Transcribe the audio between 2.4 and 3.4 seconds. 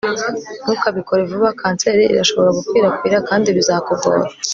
gukwirakwira